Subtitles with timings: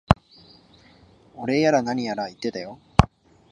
[1.35, 2.79] お礼やら何やら言ってたよ。